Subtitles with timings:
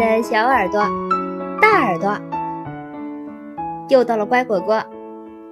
[0.00, 0.80] 的小耳朵、
[1.60, 2.16] 大耳朵，
[3.90, 4.82] 又到了乖果果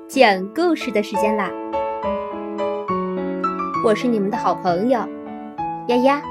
[0.09, 1.50] 讲故事的时间啦！
[3.84, 5.00] 我是你们的好朋友
[5.89, 6.22] 丫丫。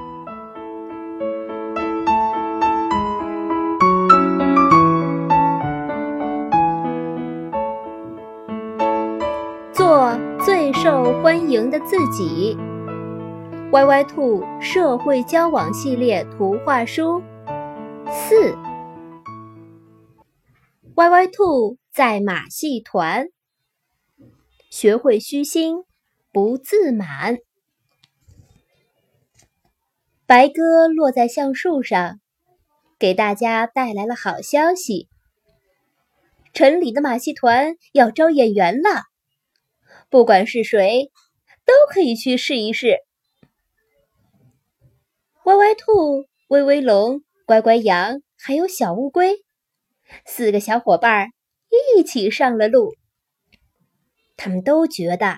[9.71, 12.57] 做最受欢迎的自己。
[13.73, 17.21] 歪歪兔社会交往系列图画书
[18.11, 18.55] 四。
[20.95, 23.27] 歪歪兔在马戏团，
[24.69, 25.83] 学会虚心，
[26.31, 27.37] 不自满。
[30.25, 32.19] 白鸽落在橡树上，
[32.97, 35.07] 给大家带来了好消息：
[36.53, 39.03] 城里的马戏团要招演员了，
[40.09, 41.11] 不管是谁，
[41.65, 42.97] 都可以去试一试。
[45.43, 49.45] 歪歪兔、威威龙、乖乖羊，还有小乌龟，
[50.25, 51.29] 四个小伙伴
[51.95, 52.93] 一起上了路。
[54.35, 55.37] 他们都觉得，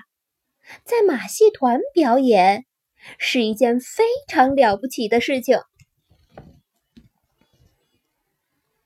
[0.84, 2.66] 在马戏团表演
[3.20, 5.60] 是一件非常了不起的事情。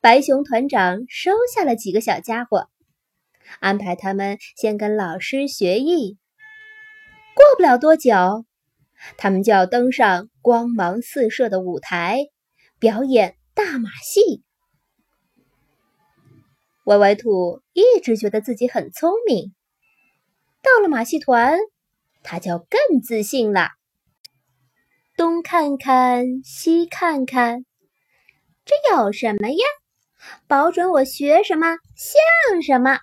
[0.01, 2.67] 白熊团长收下了几个小家伙，
[3.61, 6.17] 安排他们先跟老师学艺。
[7.33, 8.11] 过不了多久。
[9.17, 12.19] 他们就要登上光芒四射的舞台，
[12.83, 14.43] 表演大马戏。
[16.83, 19.53] 歪歪兔一直觉得自己很聪明，
[20.61, 21.57] 到了马戏团，
[22.23, 23.69] 他就更自信了。
[25.15, 27.63] 东看看，西看看，
[28.65, 29.63] 这有什么呀？
[30.47, 32.99] 保准我学什么像什么。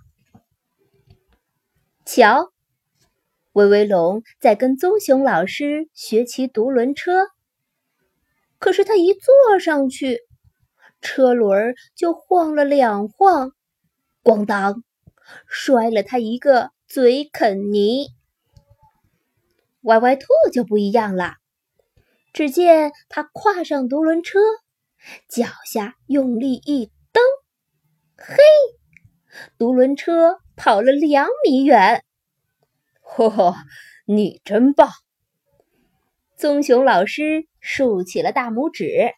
[2.04, 2.52] 瞧。
[3.52, 7.28] 威威龙在跟棕熊老师学骑独轮车，
[8.60, 10.20] 可是他一坐上去，
[11.00, 13.52] 车轮就晃了两晃，
[14.22, 14.84] 咣当，
[15.48, 18.08] 摔了他一个嘴啃泥。
[19.80, 21.36] 歪歪兔就不一样了，
[22.34, 24.38] 只见他跨上独轮车，
[25.26, 27.22] 脚下用力一蹬，
[28.18, 28.36] 嘿，
[29.56, 32.04] 独轮车跑了两米远。
[33.02, 33.54] 嚯嚯，
[34.04, 34.90] 你真棒！
[36.36, 39.12] 棕熊老师竖起了大拇指。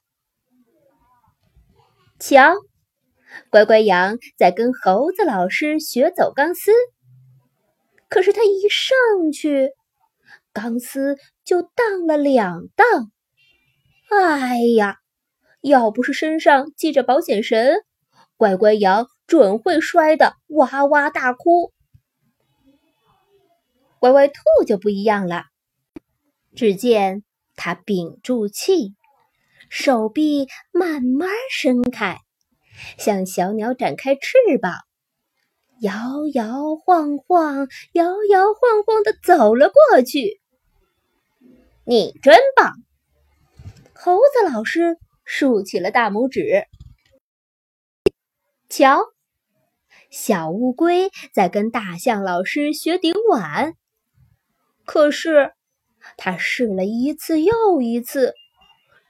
[2.18, 2.54] 瞧，
[3.50, 6.70] 乖乖羊在跟猴子老师学走钢丝，
[8.08, 9.70] 可是他一上去，
[10.52, 13.10] 钢丝就荡了两荡。
[14.10, 14.98] 哎呀，
[15.62, 17.74] 要不是身上系着保险绳，
[18.36, 21.72] 乖乖羊准会摔得哇哇大哭。
[24.00, 24.34] 歪歪兔
[24.66, 25.44] 就不一样了，
[26.54, 27.24] 只见
[27.56, 28.94] 他屏住气，
[29.68, 32.18] 手臂慢慢伸开，
[32.98, 34.72] 像小鸟展开翅膀，
[35.80, 40.40] 摇摇晃晃，摇摇晃晃的走了过去。
[41.84, 42.72] 你真棒！
[43.94, 46.64] 猴子老师竖起了大拇指。
[48.68, 49.00] 瞧，
[50.10, 53.74] 小乌龟在跟大象老师学顶碗。
[54.84, 55.52] 可是，
[56.16, 58.34] 他试了一次又一次，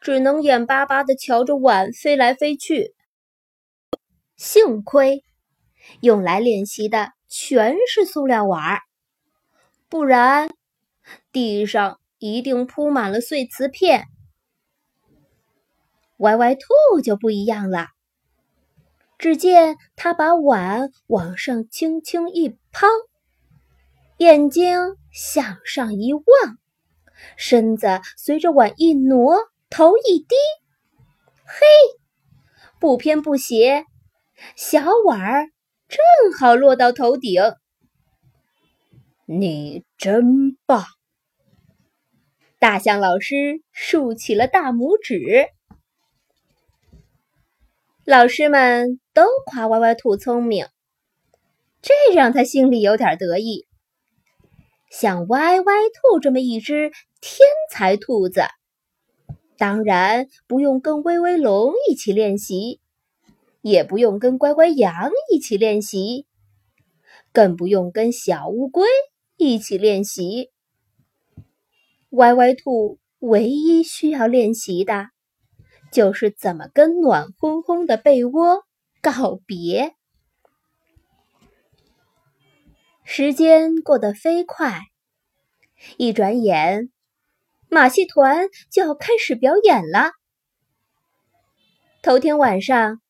[0.00, 2.94] 只能眼巴巴的瞧着碗飞来飞去。
[4.36, 5.25] 幸亏，
[6.00, 8.80] 用来练习的全是塑料碗，
[9.88, 10.50] 不然
[11.30, 14.06] 地上一定铺满了碎瓷片。
[16.19, 17.88] 歪歪兔就不一样了，
[19.19, 22.86] 只见他把碗往上轻轻一抛。
[24.19, 24.78] 眼睛
[25.12, 26.22] 向上一望，
[27.37, 29.37] 身子随着碗一挪，
[29.71, 30.34] 头一低，
[31.44, 31.66] 嘿，
[32.78, 33.84] 不偏不斜，
[34.56, 35.47] 小碗儿
[35.88, 37.43] 正好落到头顶。
[39.27, 40.84] 你真棒！
[42.59, 45.48] 大象老师竖起了大拇指。
[48.04, 50.66] 老师们都夸歪歪兔聪明，
[51.80, 53.66] 这让他心里有点得意。
[54.92, 56.92] 像歪歪兔这么一只
[57.22, 58.42] 天才兔子，
[59.56, 62.78] 当然不用跟威威龙一起练习，
[63.62, 66.27] 也不用跟乖乖羊一起练习，
[67.33, 68.86] 更不用跟小乌龟
[69.39, 70.50] 一起练习。
[72.10, 75.09] 歪歪兔唯一需要练习的，
[75.91, 78.65] 就是怎么跟暖烘烘的被窝
[79.00, 79.95] 告别。
[83.14, 84.80] 时间过得飞快，
[85.98, 86.91] 一转眼，
[87.68, 90.12] 马戏团就要开始表演了。
[92.00, 93.03] 头天晚上，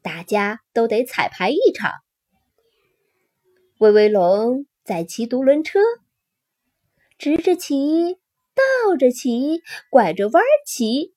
[0.00, 1.90] 大家都得彩排一场。
[3.78, 5.80] 威威龙在骑独轮车，
[7.18, 8.20] 直着骑，
[8.54, 11.16] 倒着骑，拐着弯儿骑，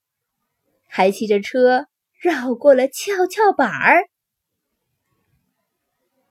[0.88, 1.85] 还骑着车
[2.19, 4.08] 绕过了跷跷板儿。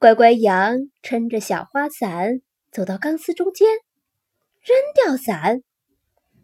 [0.01, 2.41] 乖乖羊撑着小花伞
[2.71, 3.67] 走到钢丝中间，
[4.63, 5.65] 扔掉伞，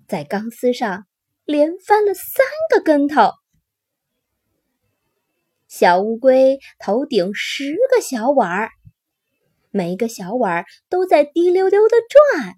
[0.08, 1.06] 在钢丝上
[1.44, 3.30] 连翻了三个跟头。
[5.68, 8.70] 小乌龟头顶十个小碗儿，
[9.70, 11.96] 每个小碗儿都在滴溜溜的
[12.32, 12.56] 转。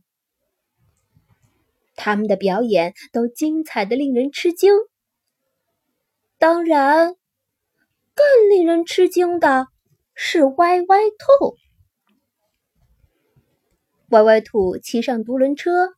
[1.95, 4.73] 他们的表演都精彩的令人吃惊。
[6.39, 7.17] 当然，
[8.15, 9.67] 更令人吃惊的。
[10.19, 11.59] 是歪歪兔，
[14.09, 15.95] 歪歪兔骑上独轮车，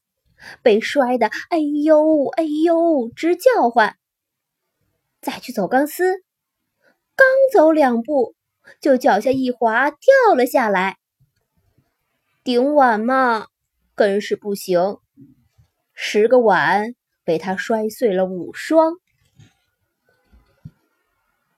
[0.60, 3.96] 被摔得哎呦哎呦直叫唤。
[5.20, 6.24] 再去走钢丝，
[7.14, 8.34] 刚走两步，
[8.80, 10.98] 就脚下一滑掉了下来。
[12.42, 13.46] 顶碗嘛，
[13.94, 14.98] 更是不行，
[15.94, 18.94] 十个碗被他摔碎了五双。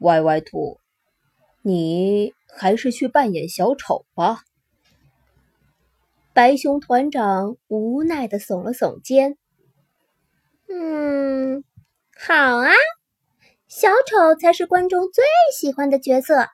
[0.00, 0.78] 歪歪兔。
[1.62, 4.42] 你还是去扮演小丑吧。
[6.32, 9.36] 白熊团长无奈的耸了耸肩。
[10.68, 11.64] 嗯，
[12.16, 12.70] 好啊，
[13.66, 15.24] 小丑才是观众最
[15.54, 16.46] 喜欢的角色，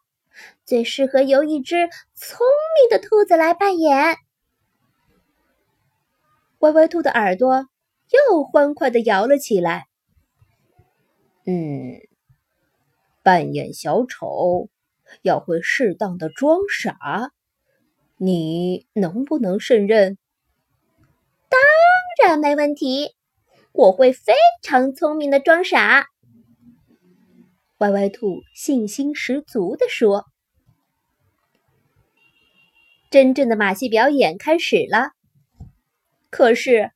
[0.65, 2.47] 最适合由一只聪
[2.81, 4.17] 明的兔子来扮演。
[6.61, 7.69] 歪歪兔的耳朵
[8.11, 9.85] 又欢快的摇了起来。
[11.45, 12.01] 嗯，
[13.23, 14.69] 扮演小丑。
[15.23, 17.31] 要会适当的装傻，
[18.17, 20.19] 你能不能胜任？
[21.49, 21.61] 当
[22.29, 23.15] 然没问题，
[23.73, 24.33] 我会非
[24.63, 26.07] 常聪明的装傻。
[27.79, 30.25] 歪歪兔信心十足地说
[33.11, 35.11] ：“真正的马戏表演开始了。
[36.31, 36.91] 可是，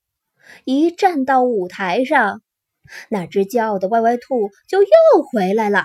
[0.64, 2.42] 一站到舞台上，
[3.10, 4.88] 那只骄傲的歪歪兔就又
[5.30, 5.84] 回来了。”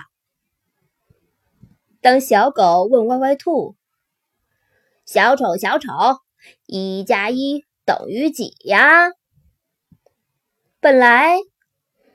[2.06, 3.74] 当小狗问歪歪兔
[5.04, 5.90] ：“小丑，小丑，
[6.64, 9.10] 一加一等于几呀？”
[10.78, 11.34] 本来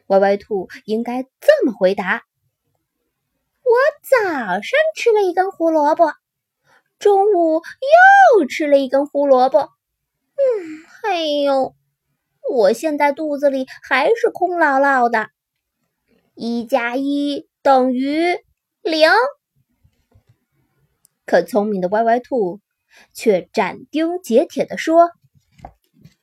[0.08, 2.24] 歪歪兔应该这么回答
[3.64, 3.72] ：“我
[4.02, 4.64] 早上
[4.96, 6.14] 吃了一根胡萝卜，
[6.98, 7.62] 中午
[8.40, 9.60] 又吃了一根胡萝卜。
[9.60, 11.76] 嗯，哎呦，
[12.50, 15.28] 我现在肚子里还是空落落的。
[16.34, 18.38] 一加一等于
[18.84, 19.10] 零。”
[21.32, 22.60] 可聪明的歪歪兔
[23.14, 25.04] 却斩钉截铁地说：“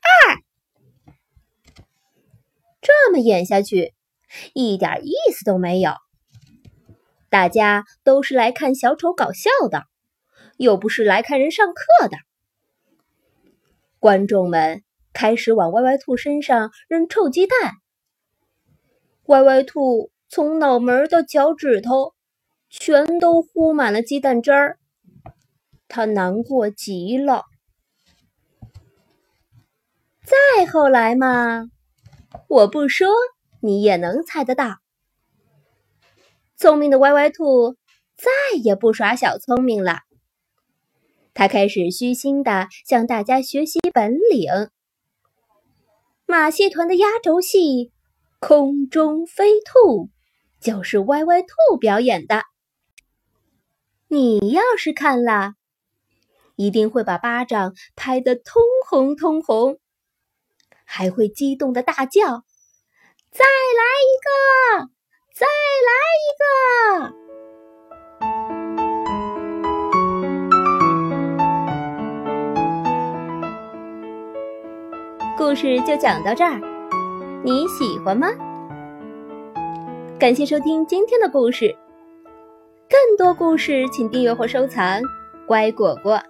[0.05, 0.37] 二。”
[2.83, 3.95] 这么演下去，
[4.53, 5.93] 一点意思都没有。
[7.31, 9.85] 大家都是来看小丑搞笑的，
[10.59, 12.19] 又不是来看人上课的。
[13.99, 14.85] 观众们
[15.15, 17.73] 开始往歪歪兔身上扔臭鸡蛋。
[19.25, 22.13] 歪歪兔从脑门到脚趾头，
[22.69, 24.79] 全都糊满了鸡蛋汁儿。
[25.89, 27.45] 他难过极了。
[30.23, 31.71] 再后来嘛，
[32.49, 33.09] 我不说
[33.61, 34.77] 你也能猜得到。
[36.57, 37.77] 聪明的歪歪兔
[38.17, 38.31] 再
[38.63, 40.01] 也不耍小聪明了，
[41.33, 44.71] 他开始虚心的向大家学习本领。
[46.27, 47.87] 马戏团的压轴戏
[48.39, 50.07] 《空中飞兔》
[50.61, 52.43] 就是歪歪兔表演的。
[54.09, 55.55] 你要是看了，
[56.59, 59.79] 一定会把巴掌拍得通红通红，
[60.85, 62.43] 还会激动的大叫
[63.31, 64.91] ：“再来一个，
[65.37, 65.47] 再
[65.87, 67.15] 来一个！”
[75.39, 76.61] 故事就讲到这儿，
[77.45, 78.27] 你喜欢吗？
[80.19, 81.77] 感谢收听今天的故事，
[82.91, 85.01] 更多故事请订阅或收藏。
[85.47, 86.21] 乖果果。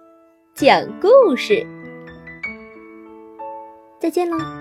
[0.59, 1.65] 讲故事，
[3.97, 4.58] 再见了。